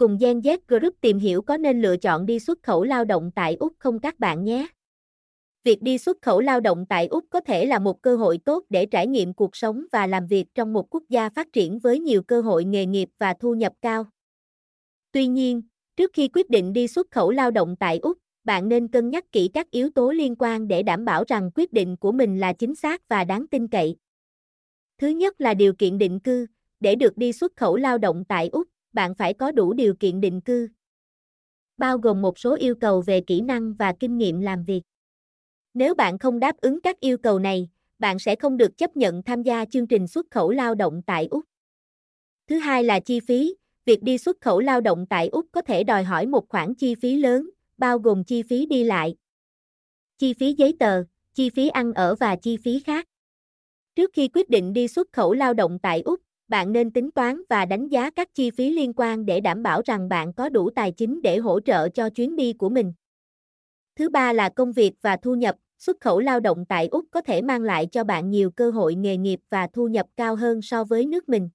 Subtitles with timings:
[0.00, 3.30] Cùng Gen Z Group tìm hiểu có nên lựa chọn đi xuất khẩu lao động
[3.34, 4.66] tại Úc không các bạn nhé.
[5.64, 8.64] Việc đi xuất khẩu lao động tại Úc có thể là một cơ hội tốt
[8.68, 12.00] để trải nghiệm cuộc sống và làm việc trong một quốc gia phát triển với
[12.00, 14.06] nhiều cơ hội nghề nghiệp và thu nhập cao.
[15.12, 15.62] Tuy nhiên,
[15.96, 19.32] trước khi quyết định đi xuất khẩu lao động tại Úc, bạn nên cân nhắc
[19.32, 22.52] kỹ các yếu tố liên quan để đảm bảo rằng quyết định của mình là
[22.52, 23.96] chính xác và đáng tin cậy.
[24.98, 26.46] Thứ nhất là điều kiện định cư,
[26.80, 30.20] để được đi xuất khẩu lao động tại Úc, bạn phải có đủ điều kiện
[30.20, 30.68] định cư,
[31.78, 34.82] bao gồm một số yêu cầu về kỹ năng và kinh nghiệm làm việc.
[35.74, 39.22] Nếu bạn không đáp ứng các yêu cầu này, bạn sẽ không được chấp nhận
[39.22, 41.44] tham gia chương trình xuất khẩu lao động tại Úc.
[42.48, 45.84] Thứ hai là chi phí, việc đi xuất khẩu lao động tại Úc có thể
[45.84, 49.16] đòi hỏi một khoản chi phí lớn, bao gồm chi phí đi lại,
[50.18, 53.08] chi phí giấy tờ, chi phí ăn ở và chi phí khác.
[53.96, 56.20] Trước khi quyết định đi xuất khẩu lao động tại Úc,
[56.50, 59.82] bạn nên tính toán và đánh giá các chi phí liên quan để đảm bảo
[59.84, 62.92] rằng bạn có đủ tài chính để hỗ trợ cho chuyến đi của mình.
[63.96, 67.20] Thứ ba là công việc và thu nhập, xuất khẩu lao động tại Úc có
[67.20, 70.62] thể mang lại cho bạn nhiều cơ hội nghề nghiệp và thu nhập cao hơn
[70.62, 71.48] so với nước mình.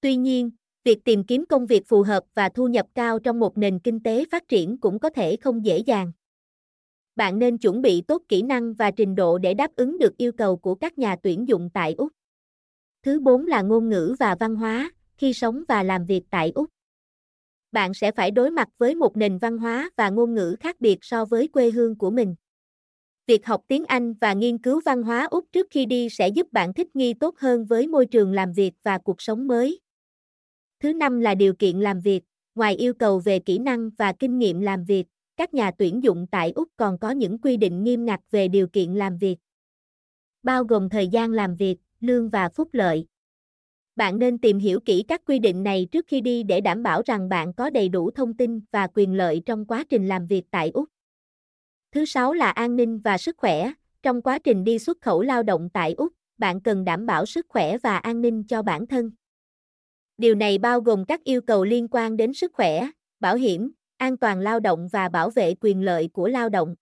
[0.00, 0.50] Tuy nhiên,
[0.84, 4.02] việc tìm kiếm công việc phù hợp và thu nhập cao trong một nền kinh
[4.02, 6.12] tế phát triển cũng có thể không dễ dàng.
[7.16, 10.32] Bạn nên chuẩn bị tốt kỹ năng và trình độ để đáp ứng được yêu
[10.32, 12.17] cầu của các nhà tuyển dụng tại Úc.
[13.08, 16.70] Thứ bốn là ngôn ngữ và văn hóa, khi sống và làm việc tại Úc.
[17.72, 20.98] Bạn sẽ phải đối mặt với một nền văn hóa và ngôn ngữ khác biệt
[21.02, 22.34] so với quê hương của mình.
[23.26, 26.52] Việc học tiếng Anh và nghiên cứu văn hóa Úc trước khi đi sẽ giúp
[26.52, 29.80] bạn thích nghi tốt hơn với môi trường làm việc và cuộc sống mới.
[30.80, 32.22] Thứ năm là điều kiện làm việc,
[32.54, 35.06] ngoài yêu cầu về kỹ năng và kinh nghiệm làm việc,
[35.36, 38.68] các nhà tuyển dụng tại Úc còn có những quy định nghiêm ngặt về điều
[38.68, 39.36] kiện làm việc.
[40.42, 43.06] Bao gồm thời gian làm việc, lương và phúc lợi.
[43.96, 47.02] Bạn nên tìm hiểu kỹ các quy định này trước khi đi để đảm bảo
[47.04, 50.44] rằng bạn có đầy đủ thông tin và quyền lợi trong quá trình làm việc
[50.50, 50.88] tại Úc.
[51.92, 53.72] Thứ sáu là an ninh và sức khỏe.
[54.02, 57.46] Trong quá trình đi xuất khẩu lao động tại Úc, bạn cần đảm bảo sức
[57.48, 59.10] khỏe và an ninh cho bản thân.
[60.18, 62.88] Điều này bao gồm các yêu cầu liên quan đến sức khỏe,
[63.20, 66.74] bảo hiểm, an toàn lao động và bảo vệ quyền lợi của lao động.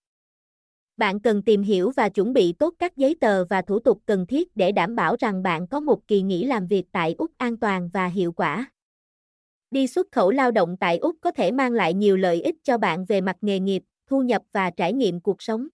[0.97, 4.25] Bạn cần tìm hiểu và chuẩn bị tốt các giấy tờ và thủ tục cần
[4.25, 7.57] thiết để đảm bảo rằng bạn có một kỳ nghỉ làm việc tại Úc an
[7.57, 8.71] toàn và hiệu quả.
[9.71, 12.77] Đi xuất khẩu lao động tại Úc có thể mang lại nhiều lợi ích cho
[12.77, 15.67] bạn về mặt nghề nghiệp, thu nhập và trải nghiệm cuộc sống.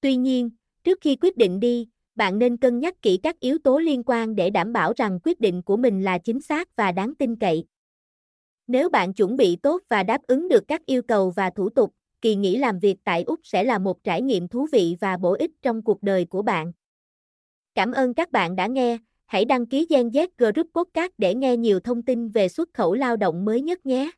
[0.00, 0.50] Tuy nhiên,
[0.84, 4.34] trước khi quyết định đi, bạn nên cân nhắc kỹ các yếu tố liên quan
[4.36, 7.64] để đảm bảo rằng quyết định của mình là chính xác và đáng tin cậy.
[8.66, 11.92] Nếu bạn chuẩn bị tốt và đáp ứng được các yêu cầu và thủ tục,
[12.20, 15.32] kỳ nghỉ làm việc tại Úc sẽ là một trải nghiệm thú vị và bổ
[15.32, 16.72] ích trong cuộc đời của bạn.
[17.74, 21.56] Cảm ơn các bạn đã nghe, hãy đăng ký Gen Z Group Podcast để nghe
[21.56, 24.10] nhiều thông tin về xuất khẩu lao động mới nhất nhé.